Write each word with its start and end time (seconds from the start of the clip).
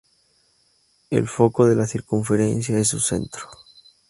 El 1.11 1.27
foco 1.27 1.67
de 1.67 1.75
la 1.75 1.85
circunferencia 1.85 2.75
es 2.79 2.87
su 2.87 2.99
centro. 2.99 3.47